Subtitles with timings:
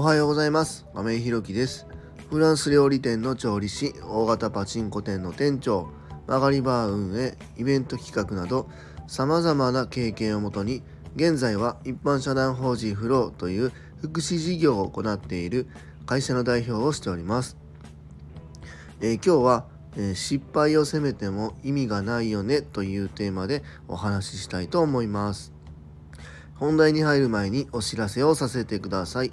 [0.00, 0.86] おはようございます。
[0.94, 1.86] 亀井ひろきです。
[2.30, 5.90] フランス料理店の調理師大型パチンコ店の店長
[6.26, 8.70] 曲がりバー運営イベント企画など
[9.08, 10.82] 様々な経験をもとに
[11.16, 15.68] 現在は一般社団法人フローという福祉事業を行っている
[16.06, 17.58] 会社の代表をしております、
[19.02, 19.66] えー、今日は、
[19.98, 25.52] えー、失敗を責めても意味がないよねというテーマでお話ししたいと思います。
[26.54, 29.32] 本題に入る前にお知らせをさせてください。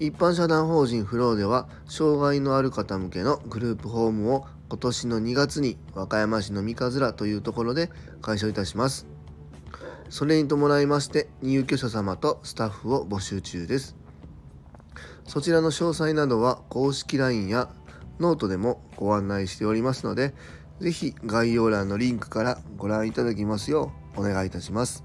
[0.00, 7.90] 一般社団法人フローでは、障害のある方向けのグループホームを今年の2月に和歌山市の三葛というところで
[8.22, 9.08] 開所いたします。
[10.08, 13.96] それに伴いまして、入居者様とスタッフを募集中です。
[15.24, 17.68] そちらの詳細などは公式 LINE や
[18.20, 20.32] ノートでもご案内しておりますので、
[20.78, 25.02] ぜひ概要欄のリンクからご覧いただきますようお願いいたします。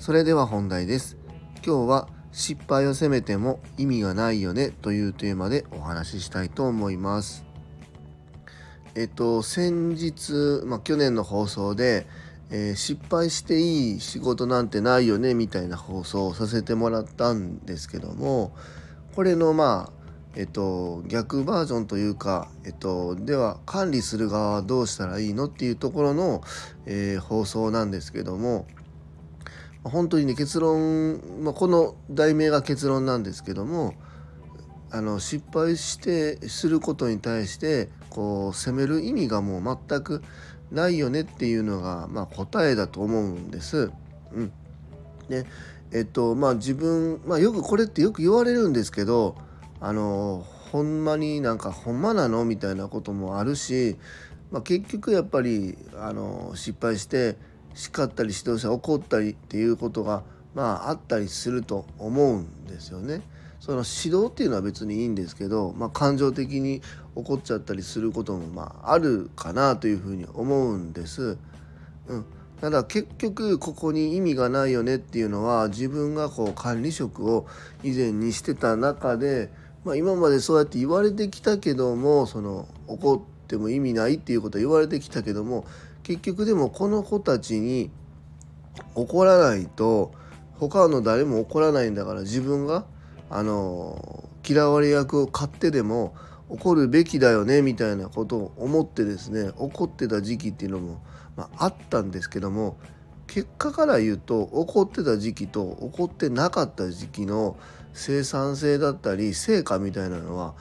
[0.00, 1.16] それでは本題です。
[1.64, 7.44] 今日は失敗を責めても意味がないよねというテーマでお話ししたいと思います。
[8.94, 12.06] えっと、先日、まあ、去年の放送で、
[12.50, 18.52] えー、失敗していい仕事なんてないよねみたいな放送をさせてもらったんですけども
[19.14, 20.02] これのまあ
[20.36, 26.42] えっと逆バージョンというかえっとでは管理する側はどうしたらいいのっていうところの、
[26.84, 28.66] えー、放送なんですけども
[29.84, 33.94] 本当にね結論、まあ、この題名が結論なんですけども
[34.90, 40.22] あの失敗してすることに対してこう責める意味がもう全く
[40.70, 43.90] ないよねっていうのが、まあ、答えだと思うんです。
[44.32, 44.52] うん、
[45.28, 45.46] で
[45.92, 49.36] えっとまあ自分、まあ、よくこれってよく言われるんですけど
[49.80, 52.44] あのほんまになんかほんまなの？
[52.44, 53.96] みたいなこともあるし、
[54.50, 57.36] まあ、結局やっぱりあの失敗して
[57.74, 60.22] 叱ったり指導者怒ったりっていうことが
[60.54, 63.22] まああったりすると思うんですよね。
[63.60, 66.82] その指導っていうのは別にいいんですけど、まあ、感情的に
[67.14, 71.38] 怒っちゃったりすることもまああるかなというふうに思うんです。
[72.08, 72.24] うん、
[72.60, 77.46] ただ結局ここに意味がないよねっていうのは自分がこう管理職を
[77.84, 79.50] 以前にしてた中で、
[79.84, 85.66] まあ、今までそうやって言われてきたけどもその怒っても意味ないっていうことは言われてきたけども
[86.02, 87.90] 結局でもこの子たちに
[88.94, 90.12] 怒らないと
[90.58, 92.84] 他の誰も怒らないんだから自分が
[93.30, 96.14] あの嫌われ役を買ってでも
[96.48, 101.02] 怒るべきだよねみたいなことを思ってですね怒ってた時期っていうのも、
[101.36, 102.76] まあ、あったんですけども
[103.26, 107.56] 結果から言うと怒ってた時期と怒ってなかった時期の
[107.94, 110.54] 生産性だったり成果みたいなのは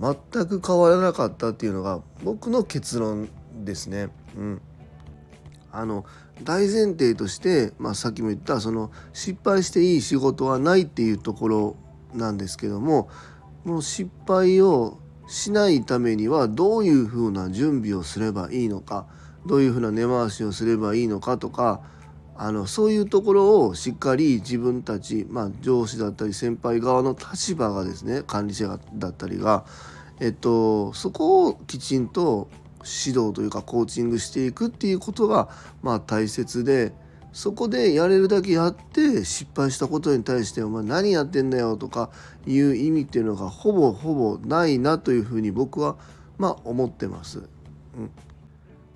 [0.00, 3.28] 全く変わらなかったっていうのが僕の結論
[3.64, 4.08] ですね。
[4.36, 4.60] うん
[5.74, 6.04] あの
[6.42, 11.76] 大前提として、まあ、さっきも言ったその失敗していい仕事はないっていうところ
[12.14, 13.08] なんですけども
[13.64, 19.06] もう失敗をしないためにはどういうふうな準備をすればいいのか
[19.46, 21.82] どういうふうな根回しをすればいいのかとか
[22.36, 29.64] あのそういうところをしっかり自分たち、まあ、上司だったり先輩側の立場がですね管理者だったりが、
[30.20, 32.48] えっと、そこをきちんと
[33.06, 35.48] 指導というかコーチングしていくっていうことが
[35.82, 36.92] まあ大切で
[37.32, 42.10] そこでやれるだけやって失敗したことに対して「お前何やってんだよ」とか
[42.46, 45.96] いう意味っていうのがほぼほぼないなというふうに僕は
[46.38, 47.38] まあ思ってます。
[47.38, 48.10] うん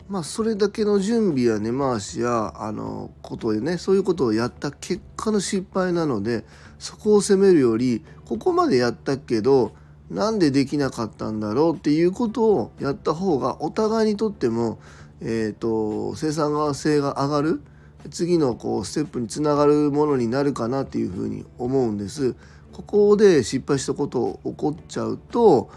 [0.09, 6.47] まあそれだけの準備や根回しやあのことでねそういうことをやった結果の失敗なので
[6.79, 9.73] そこを責めるよりここまでやったけど
[10.11, 14.79] なんでできなかったんだろうっていうことをやった方がお互いにとっても、
[15.21, 17.63] えーと、生産性が上がる
[18.11, 22.35] 次のこうステップにつながるものになるかなっていうふうに思うんです。
[22.73, 25.69] ここで失敗したことを起こっちゃうと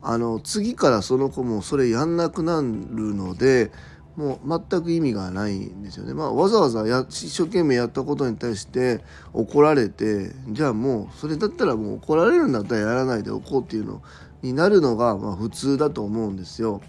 [0.00, 3.72] あの次からその子もそれやんなくなるので
[4.16, 6.14] もう全く意味がないんですよね。
[6.14, 9.00] まあ、わざわざや一生懸命やったことに対して
[9.34, 14.02] 怒られてじゃあもうそれだったらもう怒られるんだったらやらないでおこうっていうの
[14.40, 16.80] になるのがまあ普通だと思うんですよ。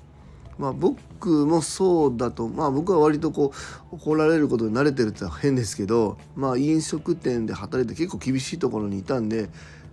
[0.57, 3.52] まあ、僕もそうだとまあ僕は割とこ
[3.92, 9.50] う怒られることに慣れてるって変ですけどまあ飲食店で働いて結構厳しいところにいたんで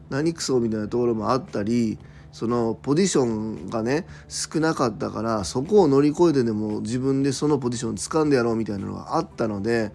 [0.09, 1.99] 何クソみたいなところもあったり
[2.35, 9.93] そのポジションがね少なかったからそこを乗り越えてでも自分でそのポジション掴んでやろうみたいなのがあったので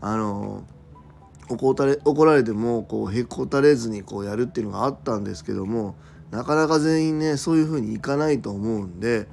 [0.00, 0.62] あの
[1.48, 5.96] 怒られ怒られてもこうへこたれずにこうやるっていうのがあったんですけども
[6.30, 9.26] なかなか全員ねそういうふうにいかないと思うんで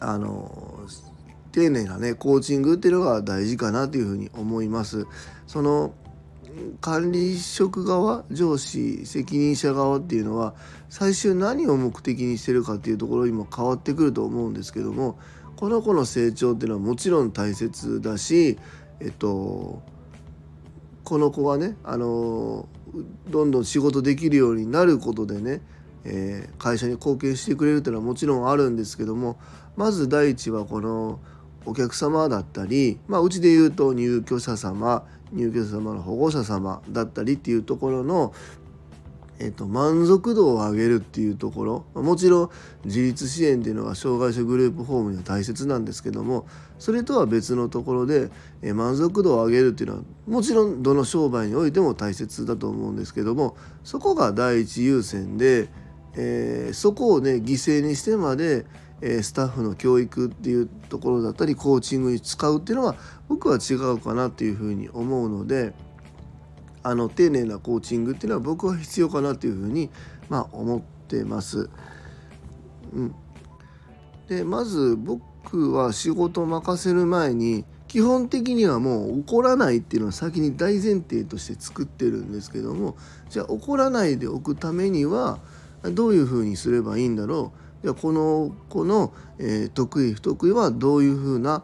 [0.00, 0.80] あの
[1.52, 5.06] 丁寧なねコーチングっていうのが大事かなというふうに思います。
[5.46, 5.92] その
[6.80, 10.54] 管理職側上司責任者側っていうのは
[10.88, 15.18] 最終何を目的にしてるかっていうところにも変わってくると思うんですけども
[15.56, 18.58] この子の成長っていうのはもちろん大切だし
[19.00, 19.82] えっと
[21.04, 22.68] この子がねあの
[23.28, 25.60] どんどん仕事できるようになることでね、
[26.04, 29.38] えー、会社に貢献してくれるっていうのはもちろんあるんですけども
[29.76, 31.20] まず第一はこの
[31.64, 38.32] お客様だったり、まあ、うちで言うと入居者様入居者様の保護者様だったりっていうところの、
[39.38, 42.50] えっと、満足度を上げるっていうところもちろん
[42.84, 46.46] 自立支援っていうのは障害者グループホームには大切なんですけども
[46.78, 48.30] それとは別のところで、
[48.62, 55.68] え満足度を上げるっていうのはもちろんどの商売においても大切だと思うんですけどもそこが第一優先で、
[56.14, 58.64] えー、そこをね犠牲にしてまで
[59.00, 62.96] えスタッフの教育っていうところだったりコーチングに使うっていうのは
[63.28, 65.72] 僕は違うかなっていうふうに思うので
[66.82, 69.90] あの丁寧なコーチングっていうのは僕は必要かなっていうふうに
[70.28, 71.70] まあ思ってます。
[72.92, 73.14] うん、
[74.28, 82.96] でまず僕は仕事を任せる前に基本的にはもう怒らないっていうのは先に大前提として作ってるんですけども
[83.30, 85.38] じゃあ怒らないでおくためには
[85.82, 87.67] どういうふうにすればいいんだろう？
[87.82, 91.62] じゃこの子の、えー、得意不得意はどういうふうな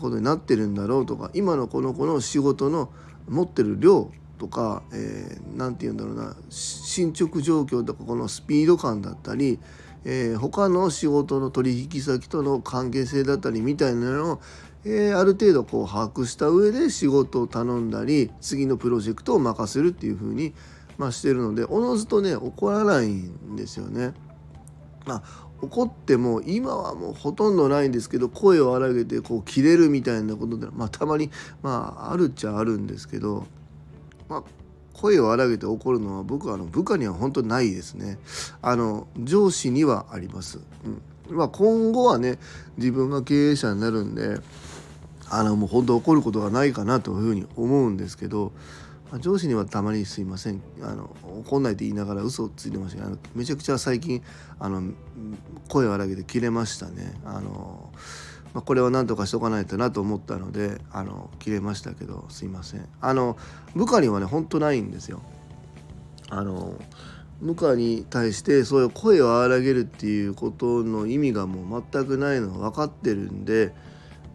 [0.00, 2.90] ことになってるんだろうとか今のこの子の仕事の
[3.28, 9.58] 持ってる量とか何、えー、て言うんだろうな進捗状況とかこのスピード感だったり、
[10.04, 14.40] えー、他の仕事の取引先との関係性だったりみたいなのを、
[14.84, 20.54] えー、ある程度こう把握した上で仕事を頼んだり次のプロジェクトを任せるっていう風に
[21.00, 24.12] まあ、してるのでおのずとね怒らないんですよね。
[25.06, 25.22] まあ
[25.62, 31.30] 怒っても今はもうほとんどないんですけど声を荒げてこう切れるみたいなことでまあたまに
[31.62, 33.46] まああるっちゃあるんですけど、
[34.28, 34.42] まあ、
[34.94, 38.18] 声を荒げて怒るのは僕はあの部下には本当ないですね。
[38.62, 40.60] あの上司にはあります、
[41.28, 41.36] うん。
[41.36, 42.38] まあ、今後はね
[42.76, 44.38] 自分が経営者になるんで
[45.28, 48.52] あのもう本当怒ることがないかなというふうに思うんですけど
[49.18, 50.62] 上司にはたまにすいません。
[50.82, 54.22] あの怒んないって言いながら嘘をついてましたあのめちゃくちゃ最近
[54.58, 54.92] あの
[55.68, 57.18] 声を荒げて切れましたね。
[57.24, 57.90] あの、
[58.54, 62.86] まあ、これは何とかしとかないとなと思ったのであの切れましたけどすいません。
[63.00, 63.36] あの
[63.74, 65.22] 部下にはねほんとないんですよ。
[66.28, 66.80] あの
[67.40, 73.72] 部下に対してそういう声を荒げるっていうことの意味がもう全くないのは分かってるんで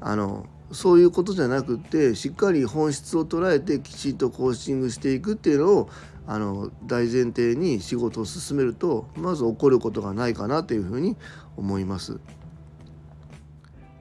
[0.01, 5.89] あのそういうことじゃなくてしっかり本質を捉えてきちんとコーチングしていくっていうのを
[6.27, 11.15] あの大前提に仕事を進めるとまず起こることがないかなというふうに
[11.56, 12.19] 思います。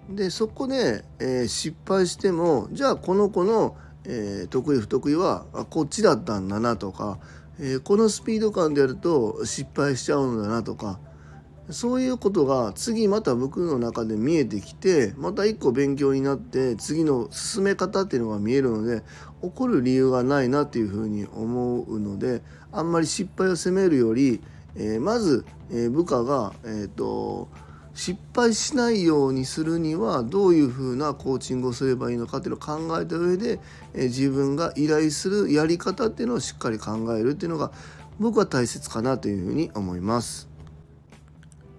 [0.08, 7.18] でそこで、えー、失敗してもじゃあこの子の、えー、得意不得意はあこっちだったんだなとか、
[7.58, 10.98] えー、このスピード感でやると失敗しちゃうんだなとか
[11.70, 19.02] そういうことが次また僕の中で見えてきてまた一個勉強になって次の進め方っていうのが見えるので
[19.40, 24.42] 怒る理由がないなっていうふうに思うのであんまり失敗を責めるより、
[24.76, 27.48] えー、まず、えー、部下が、えーと、
[27.94, 33.58] 失敗しないようにするにはどういうふうなコーチングをすればいいのかっていうのを考えた上で、
[33.94, 37.72] えー、自分が依頼するやり方っていうのをしっかり考えるっていうのが
[38.20, 40.53] 僕は大切かなというふうに思います。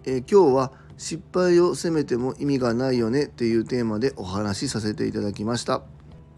[0.06, 5.82] えー、今日は失敗を責めても意味がないよねっていうテーマでお話しさせていただきました、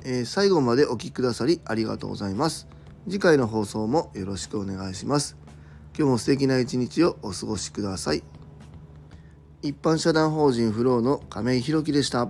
[0.04, 2.68] えー、最後までお聴きくださりありがとうございます。
[3.10, 5.38] 次回の放送もよろしくお願いします。
[5.98, 8.24] 今日も素敵な一日をお過ごしください。
[9.62, 12.30] 一般社団法人フローの亀井弘樹でした。